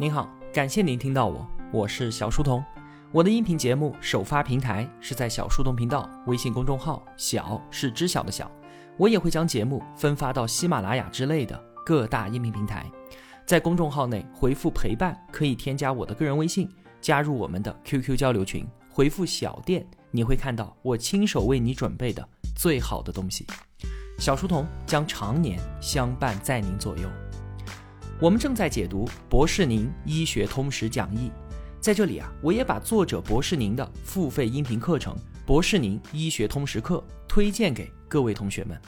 [0.00, 2.64] 您好，感谢您听到我，我是小书童。
[3.12, 8.50] 我的音频节目首发平台是在小书童频道微信公众号，小是知晓的小。
[8.96, 12.90] 我也会将节目分发到喜马拉雅之类的各大音频平台。
[13.44, 16.66] 在公众号内回复陪伴，可以添加我的个人微信，
[17.02, 18.66] 加入我们的 QQ 交流群。
[18.88, 22.26] 回复小店，你会看到我亲手为你准备的
[22.56, 23.46] 最好的东西。
[24.18, 27.06] 小书童将常年相伴在您左右。
[28.20, 31.30] 我们正在解读博士宁医学通识讲义，
[31.80, 35.14] 在这里啊，我也把作者博士宁的付费音频课程
[35.46, 38.78] 《博士宁医学通识课》推荐给各位同学们。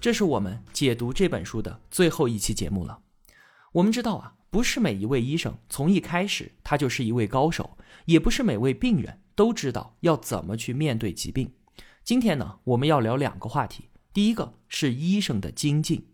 [0.00, 2.98] 这是我们解读这本书的最后一期节目了。
[3.70, 11.52] 我们知道啊，不是每一位医生从一开始他就是一位高手，也不是每位病人都知道要怎么去面对疾病。
[12.02, 16.06] 今天呢，我们要聊两个话题，第一个是医生的精进。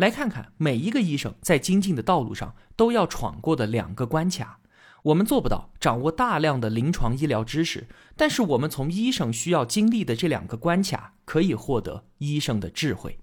[0.00, 4.60] 来看看每一个医生在精进的道路上都要闯过的两个关卡。
[5.02, 13.18] 我们做不到掌握大量的临床医疗知识，但是我们从医生需要经历的这两个关卡可以获得医生的智慧。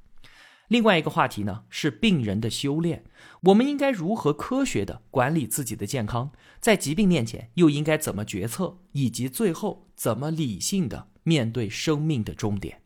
[0.67, 3.05] 另外一个话题呢是病人的修炼，
[3.42, 12.83] 我们应该如何科学的管理自己的健康，在疾病面前又应该怎么决策，以及最后怎么理性的面对生命的终点。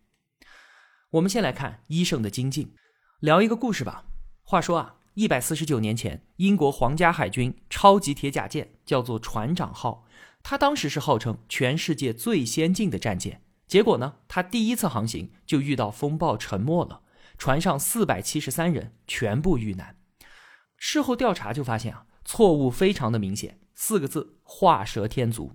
[1.10, 2.74] 我们先来看医生的精进。
[3.22, 4.06] 聊一个故事吧。
[4.42, 10.08] 话说啊，一百四十九年前，英国皇家海军超级铁甲舰叫做“船长号”，
[10.42, 13.44] 它当时是号称全世界最先进的战舰。
[13.68, 17.02] 结果呢，它第一次航行就遇到风暴，沉没了。
[17.38, 19.98] 船上四百七十三人全部遇难。
[20.76, 25.52] 事后调查就发现啊，错误非常的明显，四个字：画蛇添足。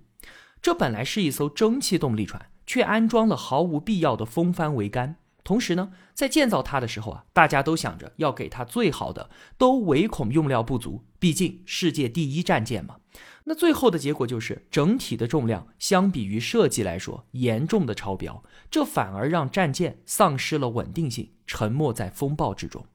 [0.61, 5.17] 这本来是一艘蒸汽动力船，却安装了毫无必要的风帆桅杆。
[5.47, 11.05] 同时呢，在建造它的时候啊，大家都想着要给它最好的，都唯恐用料不足。
[11.19, 12.97] 毕竟世界第一战舰嘛。
[13.45, 22.85] 那最后的结果就是整体的重量相比于设计来说严重的超标，这反而让战舰丧失了稳定性，沉没在风暴之中。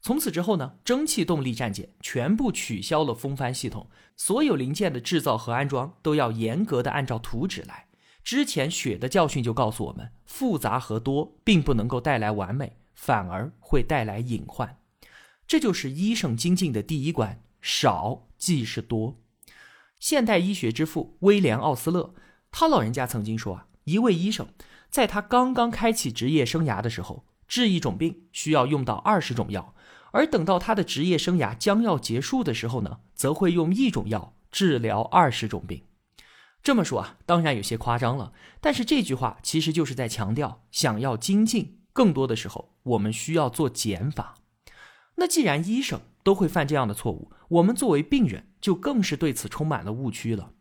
[0.00, 7.88] 从此之后呢，蒸汽动力战舰全部取消了风帆系统，所有零件的制造和安装都要严格的按照图纸来。
[8.30, 14.78] 之前血的教训就告诉我们，复杂和多并不能够带来完美，反而会带来隐患。
[15.48, 19.18] 这就是医生精进的第一关：少即是多。
[19.98, 22.14] 现代医学之父威廉·奥斯勒，
[22.52, 24.46] 他老人家曾经说啊，一位医生
[24.88, 29.74] 在他刚刚开启职业生涯的时候，治一种病需要用到二十种药，
[30.12, 35.82] 而等到他的职业生涯将要结束的时候呢，则会用一种药治疗二十种病。
[36.62, 38.32] 这么说啊，当然有些夸张了。
[38.60, 44.34] 但是这句话其实就是在强调，想要精进，更多的时候我们需要做减法。
[45.16, 50.52] 那既然医生都会犯这样的错误，我们作为病人就更是对此充满了误区了。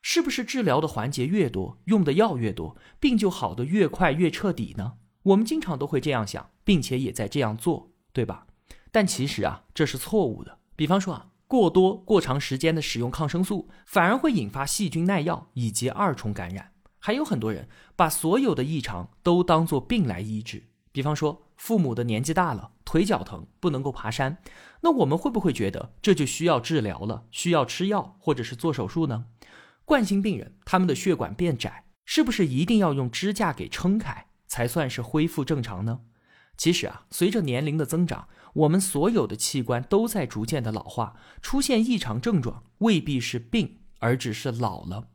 [0.00, 4.94] 是不是治疗的环节越多，用的药越多，病就好的越快越彻底呢？
[5.24, 8.46] 我们经常都会这样想，并且也在这样做，对吧？
[8.90, 10.58] 但其实啊，这是错误的。
[10.74, 11.31] 比方说啊。
[11.52, 16.72] 过多、过长时间的使用抗生素，反而会引发细菌耐药以及二重感染。
[16.98, 24.38] 还有很多人把所有的异常都当作病来医治，比方说父母的年纪大了，腿脚疼，不能够爬山，
[24.80, 29.26] 那我们会不会觉得这就需要治疗了，需要吃药或者是做手术呢？
[29.84, 36.00] 冠心病人他们的血管变窄，是不是一定要用支架给撑开才算是恢复正常呢？
[36.56, 38.26] 其实啊，随着年龄的增长。
[38.54, 45.08] 我们所有的器官都在逐渐的老化，出现异常症状未必是病，而只是老了。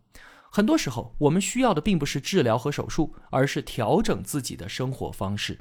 [0.50, 5.60] 很多时候，我们需要的并不是治疗和手术，而是调整自己的生活方式。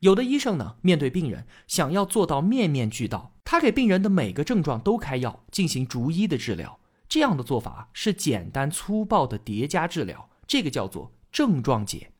[0.00, 6.80] 有的医生呢，面对病人，想要做到面面俱到，他给病人的每个症状都开药，进行逐一的治疗。
[7.08, 12.12] 这样的做法是简单粗暴的叠加治疗，这个叫做症状解。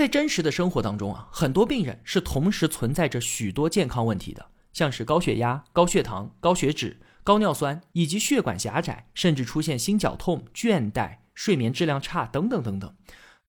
[0.00, 12.94] 在真实的生活当中啊，很多病人是同时存在着许多健康问题的，像是高血压、高血糖、高血脂、高尿酸，以及血管狭窄，甚至出现心绞痛、倦怠、睡眠质量差等等等等。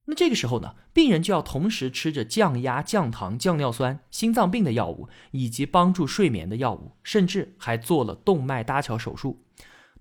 [0.08, 9.46] 那这个时候呢，病人就要同时吃着降压、降糖、降尿酸、心脏病的药物，以及帮助睡眠的药物，甚至还做了动脉搭桥手术。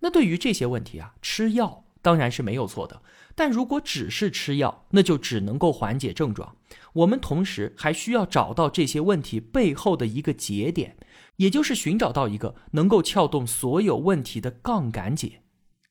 [0.00, 3.02] 那对于这些问题啊，吃药当然是没有错的。
[3.34, 6.56] 但如果只是吃药，那就只能够缓解症状。
[6.94, 10.96] 我们同时还需要找到这些问题背后的一个节点，
[11.36, 15.42] 也就是寻找到一个能够撬动所有问题的杠杆解。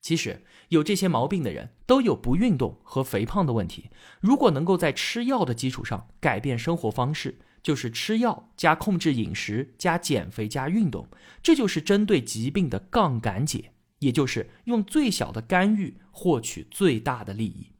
[0.01, 3.89] 其实有这些毛病的人都有不运动和肥胖的问题。
[4.21, 11.09] 如果能够在吃药的基础上改变生活方式，就是吃药加控制饮食加减肥加运动，
[11.44, 17.72] 这就是针对疾病的杠杆解，也就是用最小的干预获取最大的利益。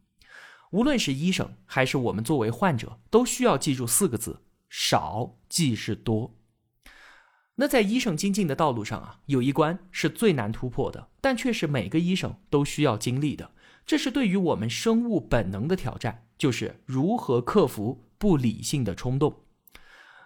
[0.71, 6.36] 无论是医生还是我们作为患者，都需要记住四个字：少即是多。
[7.56, 13.51] 那在医生精进的道路上啊，有一关是最难突破的，但却是每个医生都需要经历的。
[13.86, 19.44] 这是对于我们生物本能的挑战，就是如何克服不理性的冲动。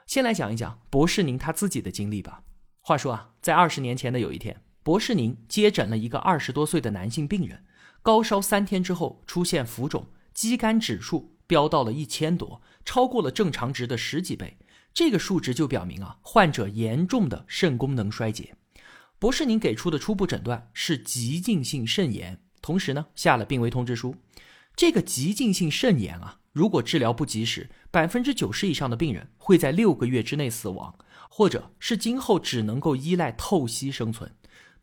[0.05, 2.43] 先来讲一讲博士您他自己的经历吧。
[2.81, 7.63] 话说啊，在二十年前的有一天，博士宁接诊了一个二十多岁的男性病人，
[8.01, 14.57] 高烧三天之后出现浮肿，肌酐指数飙到了一千多，超过了正常值的十几倍。
[14.93, 18.55] 这个数值就表明啊，患者严重的肾功能衰竭。
[19.17, 24.15] 博士宁给出的初步诊断是急性性肾炎，同时呢下了病危通知书。
[24.75, 30.93] 这个急性性肾炎啊，如果治疗不及时，百分之九十以上的病人会在六个月之内死亡，
[31.29, 34.29] 或者是今后只能够依赖透析生存。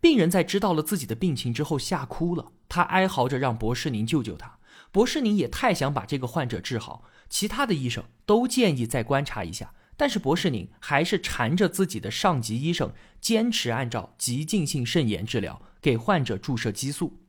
[0.01, 4.59] 病人在知道了自己的病情之后吓哭了，他哀嚎着让博士宁救救他。
[4.91, 9.73] 博士宁也太想把这个患者治好，其他的医生都建议再观察一下。
[9.97, 17.21] 但是博士宁还是缠着自己的上级医生，坚持按照急性性肾炎治疗，给患者注射激素。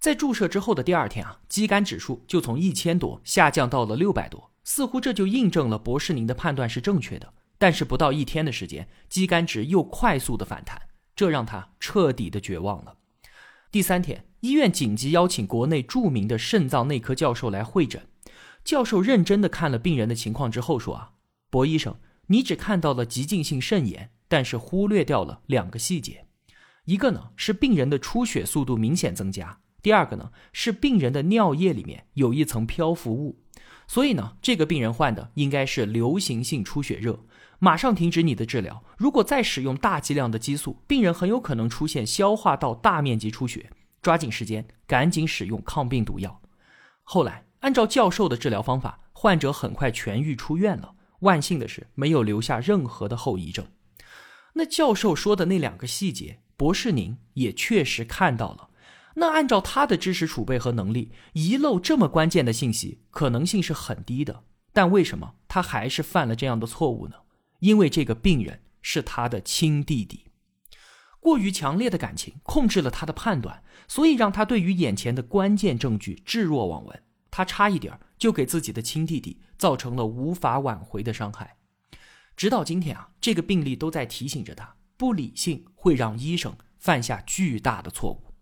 [0.00, 7.32] 在注射之后的第二天啊，肌酐指数就从一千多下降到了六百多，似乎这就印证了博士宁的判断是正确的。
[7.58, 10.82] 但是不到一天的时间，肌酐值又快速的反弹，
[11.16, 12.98] 这让他彻底的绝望了。
[13.72, 18.06] 第三天，医院紧急邀请国内著名的肾脏内科教授来会诊。
[18.62, 21.12] 教授认真的看了病人的情况之后说啊，
[21.50, 21.96] 博医生。
[22.28, 26.26] 你只看到了急性性肾炎，但是忽略掉了两个细节，
[26.84, 33.38] 一个呢是病人的出血速度明显增加，第二个呢是病人的尿液里面有一层漂浮物，
[33.86, 37.24] 所以呢这个病人患的应该是流行性出血热，
[37.58, 43.70] 马上停止你的治疗，如果再使用大剂量的激素，病人很有可能出现消化道大面积出血，
[44.02, 46.40] 抓紧时间赶紧使用抗病毒药。
[47.02, 50.94] 后来按照教授的治疗方法，患者很快痊愈出院了。
[51.20, 53.66] 万幸的是，没有留下任何的后遗症。
[54.52, 58.68] 那教授说的那两个细节，博士您也确实看到了。
[59.14, 64.42] 那按照他的知识储备和能力，遗漏这么关键的信息可能性是很低的。
[64.74, 67.16] 但为什么他还是犯了这样的错误呢？
[67.66, 70.26] 因为这个病人是他的亲弟弟，
[71.18, 77.02] 过于强烈的感情控制了他的判断，所以让他对于眼前的关键证据置若罔闻。
[77.28, 81.56] 他差一点就给自己的亲弟弟造成了无法挽回的伤害，
[82.36, 88.32] 直到今天啊，这个病例都在提醒着他，不理性会让医生犯下巨大的错误。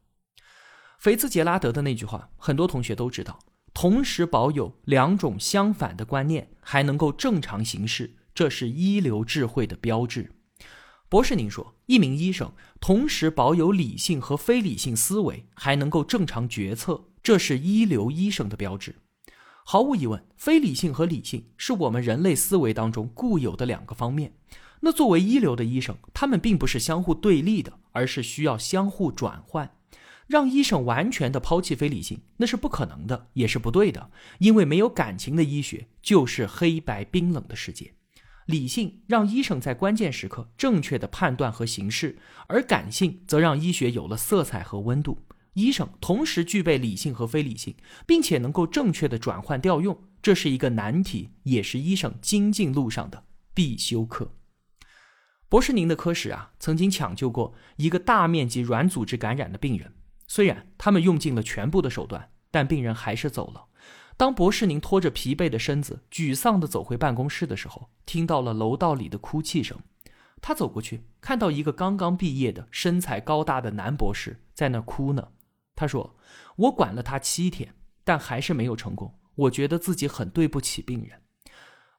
[0.99, 3.39] 菲茨杰拉德的那句话，很多同学都知道：
[3.73, 10.33] 同时保有两种相反的观念，还能够正常行事，这是一流智慧的标志。
[11.09, 17.05] 博士，您说，一名医生同时保有理性和非理性思维，还能够正常决策。
[17.23, 18.97] 这是一流医生的标志。
[19.65, 24.35] 毫无疑问，非理性和理性是我们人类思维当中固有的两个方面。
[24.81, 29.77] 那作为一流的医生，他们并不是相互对立的，而是需要相互转换。
[30.27, 34.11] 让医生完全的抛弃非理性，那是不可能的，也是不对的。
[34.39, 37.95] 因为没有感情的医学就是黑白冰冷的世界。
[38.47, 45.27] 理性让医生在关键时刻正确的判断和行事，而感性则让医学有了色彩和温度。
[45.55, 53.25] 医生同时具备理性和非理性，并且能够正确的转换调用，这是一个难题，也是医生精进路上的
[53.55, 54.35] 必修课。
[55.49, 59.95] 博士您的科室啊，曾经抢救过一个大面积软组织感染的病人，
[60.27, 63.67] 虽然他们用尽了全部的手段，但病人还是走了。
[64.17, 69.79] 当博士宁拖着疲惫的身子，沮丧地走回办公室的时候，听到了楼道里的哭泣声。
[70.41, 75.33] 他走过去，看到一个刚刚毕业的、身材高大的男博士在那哭呢。
[75.75, 76.17] 他说
[76.57, 79.19] ：“我管了他七天，但还是没有成功。
[79.35, 81.23] 我觉得自己很对不起病人。”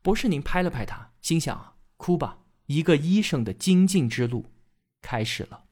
[0.01, 4.53] 博士宁拍了拍他，心想：“哭吧，一个医生的精进之路
[5.01, 5.65] 开始了。”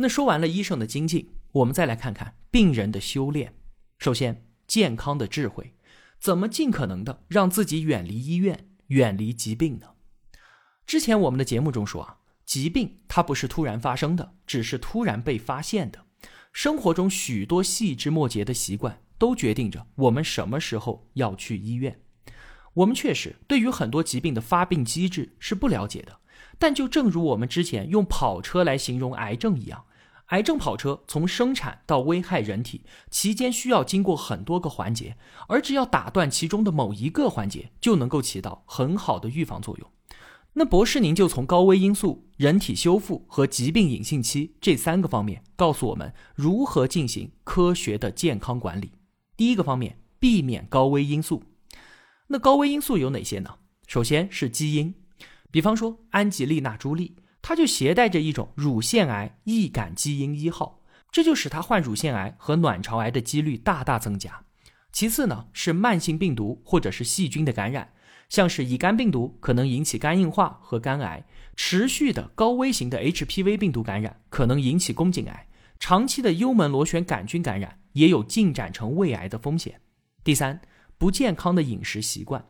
[0.00, 3.54] 那说完了医生的精进，我们再来看看病人的修炼。
[3.98, 5.74] 首先，健康的智慧，
[6.20, 9.88] 怎么尽可能的让自己远离医院、远离疾病呢？
[10.86, 12.16] 之前我们的节目中说啊。
[12.48, 16.06] 疾病它不是突然发生的，只是突然被发现的。
[16.50, 22.00] 生活中许多细枝末节的习惯都决定着我们什么时候要去医院。
[22.72, 26.20] 我们确实对于很多疾病的发病机制是不了解的，
[26.58, 29.84] 但就正如我们之前用跑车来形容癌症一样，
[30.28, 35.16] 癌症跑车从生产到危害人体期间需要经过很多个环节，
[35.48, 39.90] 而只要打断其中的某一个环节，就能够起到很好的预防作用。
[40.54, 48.92] 那博士，您就从高危因素、人体修复和疾病隐性期这三个方面，告诉我们如何进行科学的健康管理。
[49.36, 51.44] 第一个方面，避免高危因素。
[52.26, 53.54] 那高危因素有哪些呢？
[53.86, 54.94] 首先是基因，
[55.50, 57.16] 比方说安吉丽娜·朱莉。
[57.40, 60.80] 他就携带着一种乳腺癌易感基因一号，
[61.10, 64.44] 这就使他患乳腺癌和卵巢癌的几率大大增加。
[64.92, 67.92] 其次呢是慢性病毒或者是细菌的感染，
[68.28, 71.24] 像是乙肝病毒可能引起肝硬化和肝癌，
[71.56, 75.46] 持续的高危型的 HPV 病毒感染可能引起宫颈癌，
[75.78, 79.80] 长期的幽门螺旋杆菌感染也有进展成胃癌的风险。
[80.24, 80.60] 第三，
[80.96, 82.44] 不健康的饮食习惯。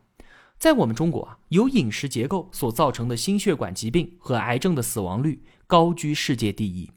[0.59, 6.91] 在我们中国啊，由饮食结构所造成的心血管疾病和癌症的死亡率高居世界第一。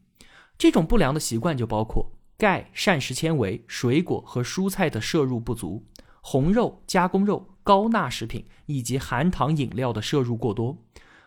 [0.59, 5.87] 这种不良的习惯就包括钙、膳食纤维、水果和蔬菜的摄入不足，
[6.23, 10.77] 红肉、加工肉、高钠食品以及含糖饮料的摄入过多。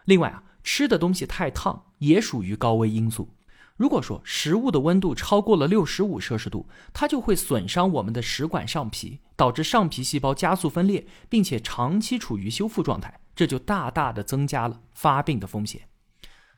[0.04, 3.30] 另外啊，吃的东西太烫也属于高危因素。
[3.78, 15.90] 如果说食物的温度超过了六十五摄氏度，它就会损伤我们的食管上皮，导致上皮细胞加速分裂，并且长期处于修复状态，这就大大的增加了发病的风险。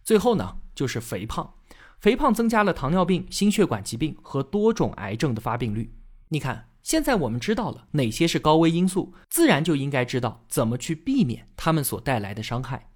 [0.03, 1.55] 最后呢，就是肥胖，
[1.99, 5.91] 肥胖增加了糖尿病、心血管疾病和多种癌症的发病率。
[6.27, 12.91] 你看，现在我们知道了哪些是高危因素，自然就应该知道怎么去避免它们所带来的伤害。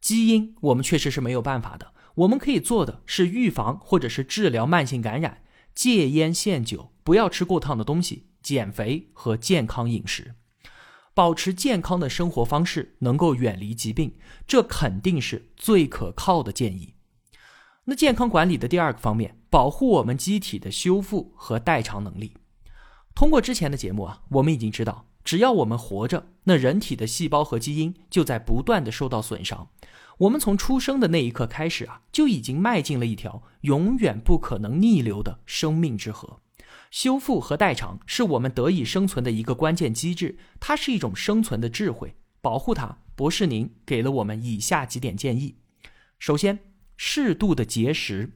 [0.00, 1.93] 基因我们确实是没有办法的。
[2.14, 5.42] 我们可以做的是预防或者是治疗慢性感染，
[5.74, 10.34] 戒烟限酒，不要吃过烫的东西，减肥和健康饮食，
[11.12, 14.14] 保持健康的生活方式，能够远离疾病，
[14.46, 16.94] 这肯定是最可靠的建议。
[17.86, 22.34] 那健康管理的第二个方面，保护我们机体的修复和代偿能力。
[23.14, 29.68] 通过之前的节目啊，我们已经知道，只要我们活着，那人体的细胞和基因就在不断的受到损伤。
[30.18, 36.40] 我们从出生的那一刻开始啊，就已经迈进了一条永远不可能逆流的生命之河。
[36.90, 42.14] 修复和代偿是我们得以生存的一个关键机制，它是一种生存的智慧。
[42.40, 45.56] 保护它，博士您给了我们以下几点建议：
[46.20, 46.60] 首先，
[46.96, 48.30] 适度的节食，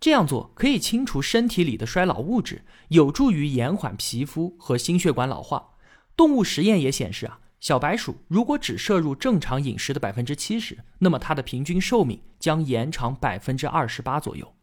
[0.00, 5.74] 这样做可以清除身体里的衰老物质，有助于延缓皮肤和心血管老化。
[6.16, 7.40] 动物实验也显示啊。
[7.60, 14.54] 小白鼠如果只摄入正常饮食的百分之七十，那么它的平均寿命将延长百分之二十八左右。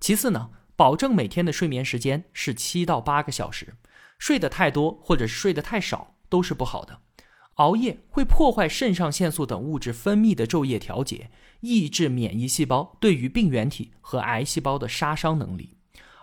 [0.00, 3.76] 其次呢，保证每天的睡眠时间是七到八个小时，
[4.18, 6.98] 睡得太多或者是睡得太少都是不好的。
[7.54, 11.30] 熬夜会破坏肾上腺素等物质分泌的昼夜调节，
[11.60, 15.75] 抑制免疫细胞对于病原体和癌细胞的杀伤能力。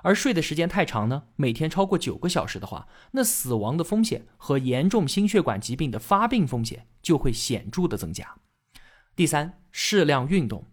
[0.03, 8.35] 而睡的时间太长呢，每天超过九个小时的话，那死亡的风险和严重心血管疾病的发病风险就会显著的增加。
[9.15, 10.65] 第三，适量运动，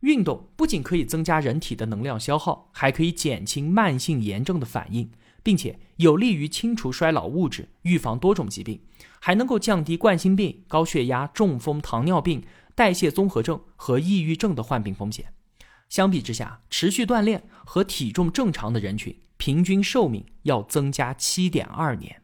[0.00, 5.10] 运动不仅可以增加人体的能量消耗，还可以减轻慢性炎症的反应，
[5.42, 8.80] 并且有利于清除衰老物质，预防多种疾病，
[9.20, 12.42] 还能够降低冠心病、高血压、中风、糖尿病、
[12.74, 15.34] 代谢综合症和抑郁症的患病风险。
[15.88, 22.22] 相比之下，持续锻炼和体重正常的人群，平均寿命要增加七点二年。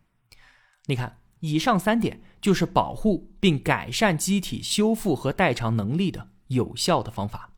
[0.86, 7.50] 你看，以上三点就是保护并改善机体修复和代偿能力的有效的方法。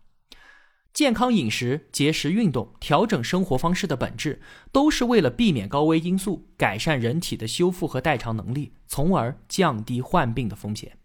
[0.93, 4.41] 健康饮食、节食运动、调整生活方式的本质，
[4.73, 10.97] 都是为了避免高危因素，改善人体的修复和代偿能力，从而降低患病的风险。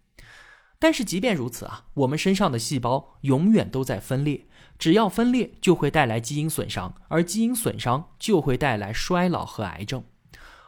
[0.82, 4.48] 但是即便如此啊，我们身上的细胞永远都在分裂。
[4.80, 10.04] 只要分裂，就会带来基因损伤，而基因损伤就会带来衰老和癌症。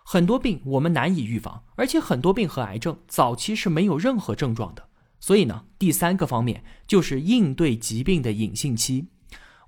[0.03, 4.87] 很多病我们难以预防，而且很多病和癌症早期是没有任何症状的。
[5.19, 9.07] 所以呢，第三个方面就是应对疾病的隐性期。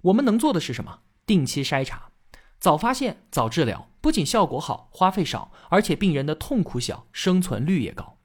[0.02, 1.00] 我们能做的是什么？
[1.26, 2.12] 定期筛查，
[2.60, 8.20] 早发现早治疗，不仅效果好，花费少，而且病人的痛苦小，生存率也高。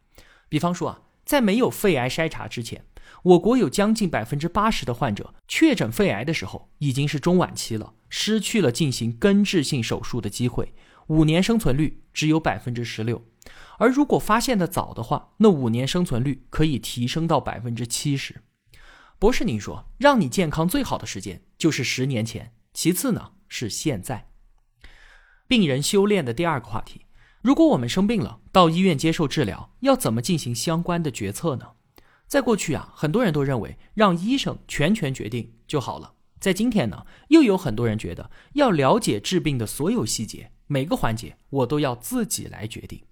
[0.50, 2.84] 比方说啊，在没有肺癌筛查之前。
[3.22, 10.74] 我国有将近百分之八十的患者确诊肺癌的时候已经是中晚期了，失去了进行根治性手术的机会，
[11.06, 13.24] 五年生存率只有百分之十六。
[13.78, 18.42] 而如果发现的早的话，那五年生存率可以提升到百分之七十。
[19.20, 24.26] 博士，您说让你健康最好的时间就是十年前，其次呢是现在。
[25.46, 27.06] 病人修炼的第二个话题，
[27.42, 31.68] 如果我们生病了，到医院接受治疗，要怎么进行相关的决策呢？
[32.26, 36.12] 在过去啊，很多人都认为让医生全权决定就好了。
[36.38, 43.02] 在今天呢，又有很多人觉得要了解治病的所有细节，每个环节我都要自己来决定。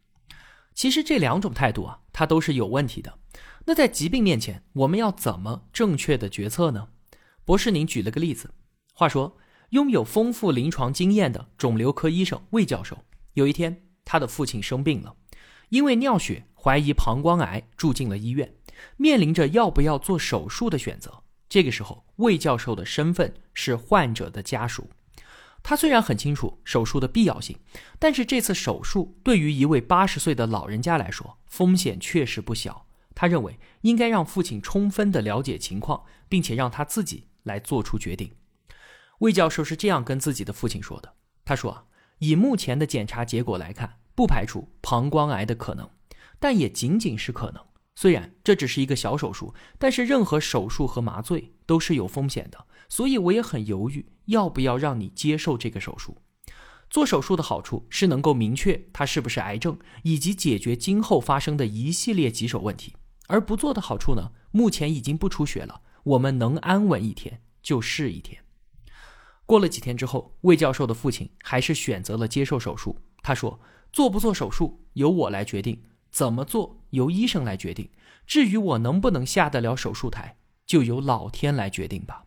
[0.75, 3.19] 其实这两种态度啊，它都是有问题的。
[3.65, 6.89] 那在疾病面前，我们要怎么正确的决策呢？
[7.45, 8.51] 博士，您举了个例子。
[8.93, 9.39] 话说，
[9.71, 12.99] 拥有丰富临床经验的肿瘤科医生魏教授，
[13.33, 15.15] 有一天他的父亲生病了，
[15.69, 18.55] 因为尿血怀疑膀胱癌，住进了医院，
[18.97, 21.23] 面临着要不要做手术的选择。
[21.47, 24.89] 这个时候，魏教授的身份是患者的家属。
[25.63, 27.59] 他虽然很清楚手术的必要性，
[27.99, 32.87] 但是这次手术对于一位八十岁的老人家来说，风险确实不小。
[33.15, 38.33] 他认为应该让父亲充分的了解情况，并且让他自己来做出决定。
[39.19, 41.13] 魏教授是这样跟自己的父亲说的
[41.45, 41.85] ：“他说啊，
[42.19, 45.89] 以目前的检查结果来看，不排除膀胱癌的可能，
[46.39, 56.17] 但也仅仅是可能。”虽然这只是一个小手术，但是任何手术和麻醉都是有风险的，所以我也很犹豫要不要让你接受这个手术。
[56.89, 62.93] 做手术的好处是能够明确它是不是癌症，以及解决今后发生的一系列棘手问题；
[63.27, 68.45] 而不做的好处呢，目前已经不出血了，我们能安稳一天就是一天。
[69.49, 72.95] 过了几天之后，魏教授的父亲还是选择了接受手术。
[73.23, 73.59] 他说
[73.91, 77.89] ：“做不做手术由我来决定。”怎么做由医生来决定，
[78.27, 80.37] 至于我能不能下得了手术台，
[80.67, 82.25] 就由老天来决定吧。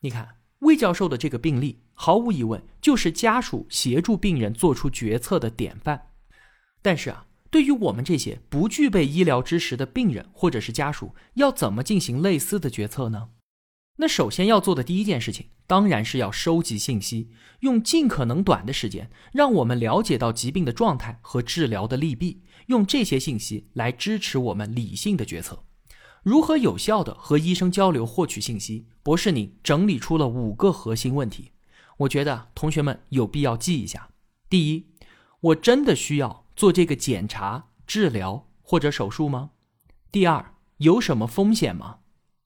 [0.00, 6.10] 你看魏教授的这个病例，毫无疑问就是家属协助病人做出决策的典范。
[6.82, 13.28] 但是啊，对于我们这些不具备医疗知识的病人或者是家属，要怎么进行类似的决策呢？
[13.98, 25.64] 那首先要做的第一件事情，当然是要收集信息，用尽可能短的时间，让我们了解到疾病的状态和治疗的利弊，用这些信息来支持我们理性的决策。
[26.22, 28.86] 如何有效的和医生交流获取信息？
[29.02, 31.52] 博士，你整理出了五个核心问题，
[31.98, 34.10] 我觉得同学们有必要记一下。
[34.50, 34.86] 第一，
[35.40, 39.52] 我真的需要做这个检查、治疗或者手术吗？
[40.12, 42.00] 第二，有什么风险吗？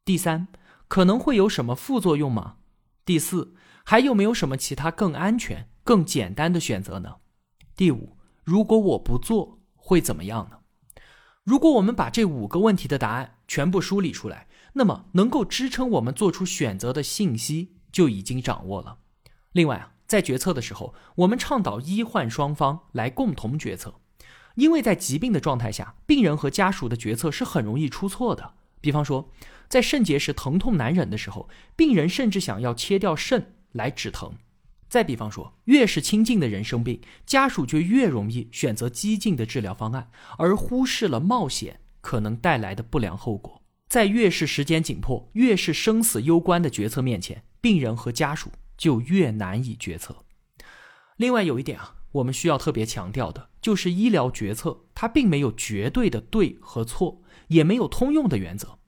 [0.05, 0.47] 第三。
[0.91, 2.57] 可能会有什么副作用吗？
[3.05, 3.55] 第四，
[3.85, 7.19] 还有没有什么其他更安全、更简单的选择呢？
[7.77, 10.59] 第五，如果我不做会怎么样呢？
[11.45, 18.99] 如果我们把这五个问题的答案全部梳理出来，那么能够支撑我们做出选择的信息就已经掌握了。
[19.53, 23.95] 另外啊，在决策的时候，我们倡导医患双方来共同决策，
[24.57, 28.55] 因为在疾病的状态下，病人和家属的决策是很容易出错的。
[28.81, 29.31] 比方说。
[29.71, 34.35] 在肾结石疼痛难忍的时候，病人甚至想要切掉肾来止疼。
[34.89, 43.63] 再比方说，越是亲近的人生病，家属就越容易选择激进的治疗方案，而忽视了冒险可能带来的不良后果。
[43.89, 50.25] 在越是时间紧迫、越是生死攸关的决策面前，病人和家属就越难以决策。
[51.17, 58.79] 另外有一点啊，我们需要特别强调的就是，医疗决策它并没有绝对的对和错，也没有通用的原则。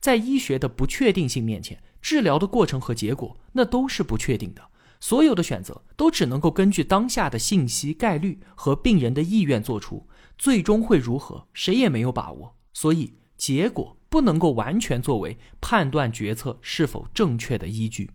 [0.00, 4.62] 在医学的不确定性面前，治疗的过程和结果那都是不确定的。
[4.98, 12.56] 所有的选择都只能够根据当下的信息概率和病人的意愿做出，最终会如何，谁也没有把握。
[12.72, 18.10] 所以，结果不能够完全作为判断决策是否正确的依据。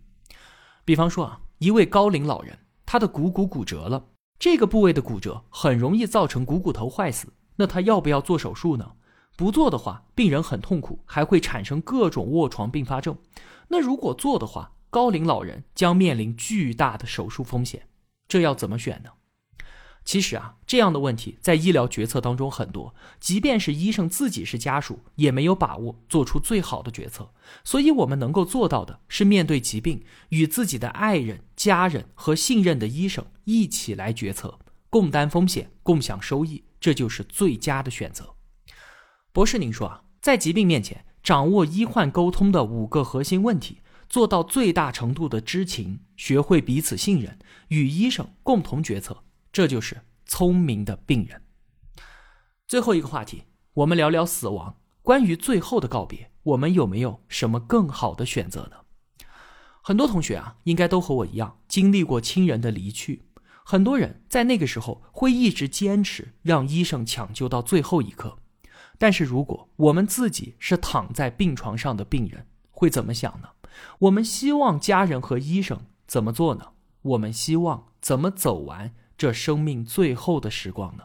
[0.84, 4.06] 比方说啊，一位高龄老人，他的股骨骨折了，
[4.38, 8.92] 这个部位的骨折很容易造成股骨头坏死，那他要不要做手术呢？
[9.36, 13.16] 不做的话，病人很痛苦，还会产生各种卧床并发症。
[13.68, 17.88] 那如果做的话，高龄老人将面临巨大的手术风险。
[18.26, 19.10] 这要怎么选呢？
[20.08, 27.30] 其实啊，这样的问题在医疗决策当中很多，即便是医生自己是家属，也没有把握做出最好的决策。
[27.62, 38.34] 所以，我们能够做到的是面对疾病，与自己的爱人、家人和信任的医生一起来决策，共担风险，共享收益，这就是最佳的选择。
[39.34, 51.42] 博士，您说啊，在疾病面前，掌握医患沟通的五个核心问题，做到最大程度的知情，学会彼此信任，与医生共同决策，这就是聪明的病人。
[52.66, 54.76] 最后一个话题，我们聊聊死亡。
[55.02, 59.26] 关于最后的告别，我们有没有什么更好的选择呢？
[59.80, 63.24] 很多同学啊，应该都和我一样，经历过亲人的离去。
[63.64, 68.38] 很多人在那个时候会一直坚持让医生抢救到最后一刻。
[68.98, 73.48] 但是，如果我们自己是躺在病床上的病人，会怎么想呢？
[74.00, 76.72] 我们希望家人和医生怎么做呢？
[77.00, 81.02] 我们希望怎么走完这生命最后的时光呢？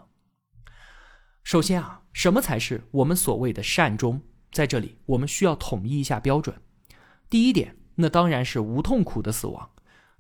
[1.44, 4.22] 首先啊，什么才是我们所谓的善终？
[4.52, 6.56] 在这里，我们需要统一一下标准。
[7.28, 9.72] 第一点，那当然是无痛苦的死亡。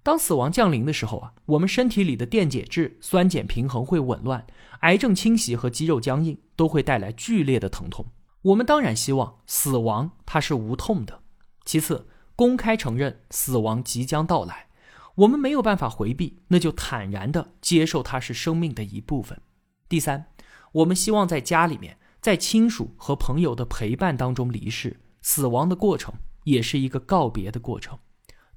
[0.02, 4.48] 当死亡降临的时候啊，我们身体里的电解质、酸碱平衡会紊乱，
[4.80, 8.08] 癌症侵袭和肌肉僵硬都会带来剧烈的疼痛。
[8.42, 11.22] 我们当然希望死亡它是无痛的。
[11.64, 14.66] 其次，公开承认死亡即将到来，
[15.15, 19.39] 我们没有办法回避，那就坦然的接受它是生命的一部分。
[19.88, 20.26] 第三，
[20.71, 26.13] 我们希望在家里面，在亲属和朋友的陪伴当中离世，死亡的过程
[26.45, 27.99] 也是一个告别的过程。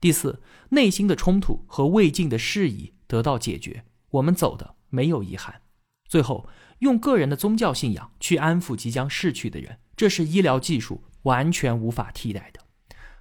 [0.00, 0.40] 第四，
[0.70, 5.62] 内心的冲突和未尽的事宜得到解决，我们走的没有遗憾。
[6.08, 12.60] 最后，用个人的宗教信仰去安抚即将逝去的人，这是医疗技术完全无法替代的。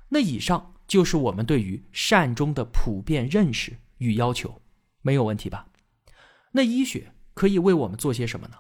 [0.10, 4.62] 那以上就是我们对于善终的普遍认识与要求，
[5.02, 5.68] 没有问题吧？
[6.52, 8.58] 那医学可以为我们做些什么呢？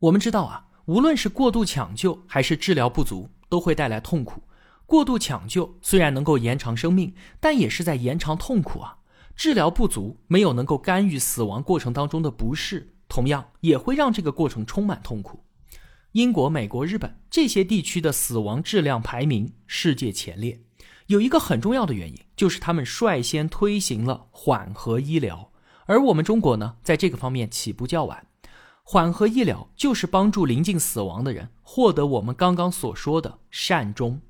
[0.00, 4.42] 我们知道啊，无论是过度抢救还是治疗不足，都会带来痛苦。
[4.86, 8.98] 过度抢救虽然能够延长生命，但也是在延长痛苦啊。
[9.34, 15.40] 治疗不足没有能够干预死亡过程当中的不适，同样也会让这个过程充满痛苦。
[16.12, 20.60] 英国、美国、日本这些地区的死亡质量排名世界前列，
[21.06, 25.50] 有一个很重要的原因，就是他们率先推行了缓和医疗，
[25.86, 28.26] 而我们中国呢，在这个方面起步较晚。
[28.82, 34.20] 缓和医疗就是帮助临近死亡的人获得我们刚刚所说的善终，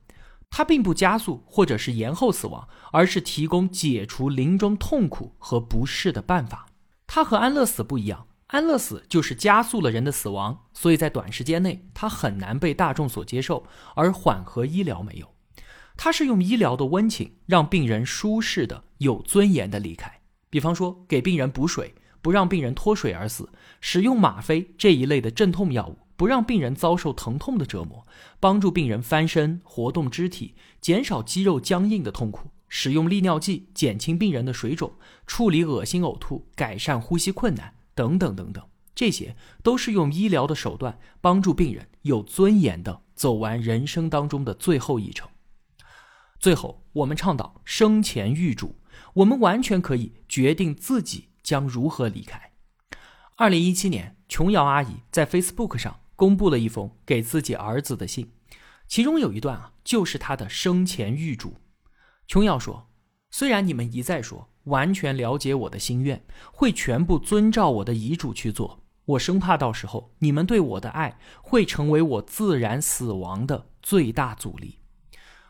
[0.50, 6.66] 它并不加速或者是延后死亡，而是提供解除临终痛苦和不适的办法。
[7.06, 8.26] 它和安乐死不一样。
[8.48, 13.64] 安乐死就是加速了人的死亡，所以在短时间内它很难被大众所接受。
[13.96, 15.33] 而缓和医疗没有，
[15.96, 20.20] 它是用医疗的温情让病人舒适的、有尊严的离开。
[20.50, 23.44] 比方说，给病人补水，不让病人脱水而死；
[23.80, 28.04] 使用吗啡这一类的镇痛药物，不让病人遭受疼痛的折磨；
[28.38, 34.90] 帮助病人翻身、活动肢体，减少肌肉僵硬的痛苦；使用利尿剂减轻病人的水肿；
[35.26, 37.74] 处理恶心呕吐，改善呼吸困难。
[37.94, 45.28] 等等等等，这些都是用医疗的手段帮助病人有尊严的走完人生当中的最后一程。
[46.44, 48.76] 最后，我们倡导生前预嘱，
[49.14, 52.52] 我们完全可以决定自己将如何离开。
[53.36, 58.30] 二零一七年，琼瑶阿姨在 Facebook 上公布了一封给自己儿子的信，
[58.86, 61.54] 其中有一段啊，就是她的生前预嘱。
[62.26, 62.90] 琼瑶说
[63.32, 68.84] ：“虽然你们一再说。”完全了解我的心愿，会全部遵照我的遗嘱去做。
[69.06, 74.78] 我生怕到时候你们对我的爱会成为我自然死亡的最大阻力。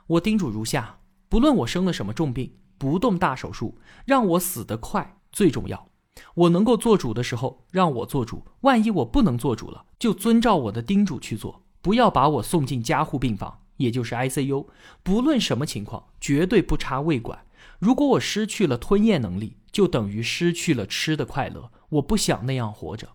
[0.06, 5.88] 我叮嘱如下：不论我生了什么重病，不动大手术，让我死得快最重要。
[6.34, 14.66] 我能够做主的时候，让我做主；万一我不能做主了，就遵照我的叮嘱去做，不要把我送进加护病房，也就是 ICU。
[15.02, 17.46] 不论什么情况，绝对不插胃管。
[17.78, 21.70] 如果我失去了吞咽能力，就等于失去了吃的快乐。
[21.88, 23.08] 我不想那样活着，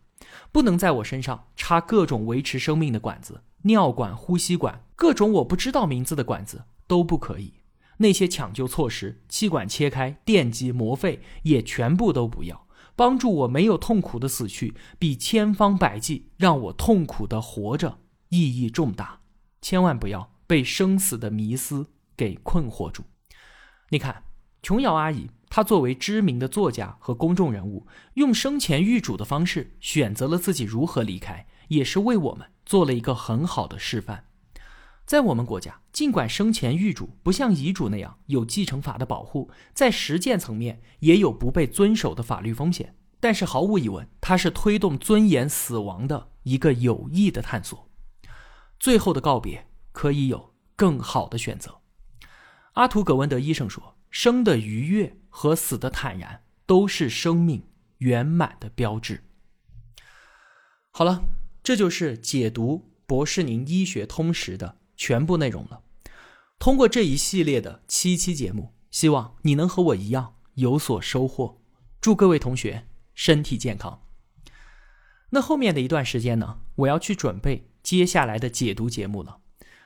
[0.52, 7.54] 不能在我身上插各种维持生命的管子，尿管、呼吸管，各种我不知道名字的管子都不可以。
[7.99, 12.67] 那些抢救措施，气管切开、电击、磨肺，也全部都不要。
[12.97, 19.21] 帮助我没有痛苦的死去，比千方百计让我痛苦的活着意义重大。
[19.62, 23.04] 千万不要被生死的迷思给困惑住。
[23.91, 24.23] 你看。
[24.62, 34.25] 琼瑶阿姨，她作为知名的作家和公众人物，用生前预嘱的方式选择了自己如何离开，也是为我们做了一个很好的示范。
[35.09, 47.89] 在我们国家，尽管生前预嘱不像遗嘱那样有继承法的保护，在实践层面也有不被遵守的法律风险，但是毫无疑问，它是推动尊严死亡的一个有益的探索。
[48.79, 51.81] 最后的告别可以有更好的选择。
[52.73, 53.95] 阿图·葛文德医生说。
[54.11, 57.63] 生的愉悦和死的坦然，都是生命
[57.99, 59.23] 圆满的标志。
[60.89, 61.23] 好了，
[61.61, 65.81] 这就是解读博士宁医学通识的全部内容了。
[66.59, 71.62] 通过这一系列的七期节目，希望你能和我一样有所收获。
[72.01, 72.85] 祝各位同学
[73.15, 74.01] 身体健康。
[75.29, 79.38] 那后面的一段时间呢，我要去准备接下来的解读节目了。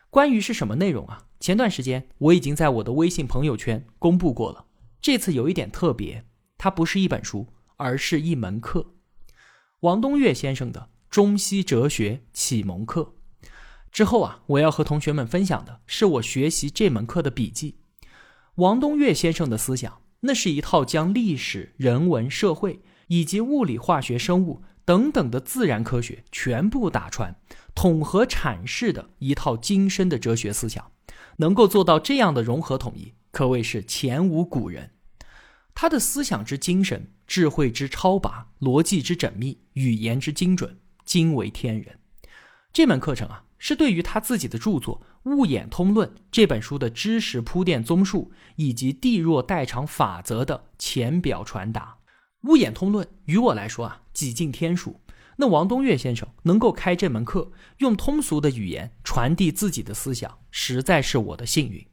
[0.10, 1.28] 关于是什么内容啊？
[1.40, 4.66] 前段时间我已经在我的微信朋友圈公布过了。
[5.00, 6.26] 这次有一点特别，
[6.58, 7.48] 它不是一本书，
[7.78, 8.94] 而是一门课——
[9.82, 13.02] 王东岳先生的《中西哲学启蒙课》。
[13.94, 17.76] 之后啊，我要和同学们分享的是我学习这门课的笔记。
[18.56, 27.36] 王东岳先生的思想，那是一套将历史、人文、社会以及物理、化学、生物等等的自然科学全部打穿、
[27.76, 30.92] 统合阐释的一套精深的哲学思想。
[31.38, 34.92] 能够做到这样的融合统一，可谓是前无古人。
[35.76, 42.00] 他的思想之精神、智慧之超拔、逻辑之缜密、语言之精准，惊为天人。
[42.72, 51.96] 这门课程啊，是对于他自己的著作《物演通论》这本书的知识铺垫综述，以及地弱代偿法则的浅表传达。
[52.50, 55.00] 《物演通论》于我来说啊，几近天数。
[55.38, 61.88] 那王东岳先生能够开这门课，用通俗的语言传递自己的思想，实在是我的幸运。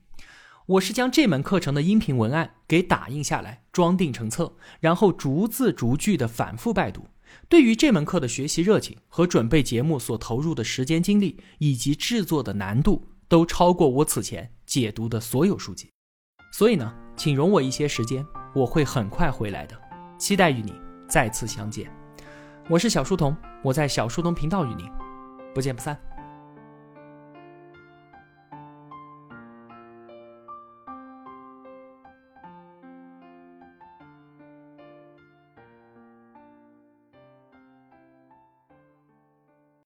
[0.67, 7.07] 我是将这门课程的音频文案给打印下来，装订成册，然后逐字逐句的反复拜读。
[7.49, 15.91] 对于这门课的学习热情和准备节目所投入的时间精力，以及制作的难度，都超过我此前解读的所有书籍。
[16.53, 19.81] 所以呢，请容我一些时间，我会很快回来的，
[20.19, 20.75] 期待与你
[21.09, 21.91] 再次相见。
[22.69, 24.87] 我是小书童，我在小书童频道与您
[25.55, 26.10] 不见不散。